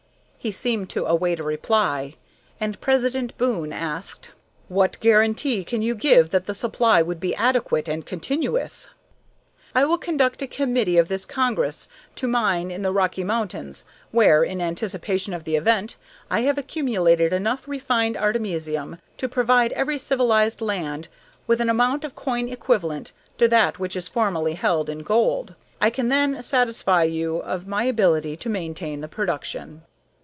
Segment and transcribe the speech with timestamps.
[0.43, 2.15] He seemed to await a reply,
[2.59, 4.31] and President Boon asked:
[4.69, 8.89] "What guarantee can you give that the supply would be adequate and continuous?"
[9.75, 13.85] "I will conduct a committee of this congress to my mine in the Rocky Mountains,
[14.09, 15.95] where, in anticipation of the event,
[16.31, 21.07] I have accumulated enough refined artemisium to provide every civilized land
[21.45, 25.53] with an amount of coin equivalent to that which it formerly held in gold.
[25.79, 29.83] I can there satisfy you of my ability to maintain the production."